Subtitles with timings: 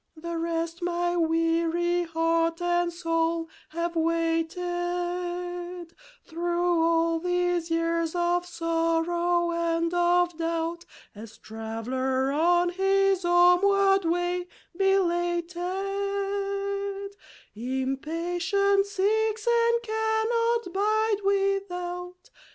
[0.17, 5.93] The rest my weary heart and soul have waited
[6.25, 14.47] Through all these years of sorrow and of doubt; As traveller on his homeward way,
[14.75, 17.15] belated,
[17.53, 22.31] Impatient seeks and can not bide without.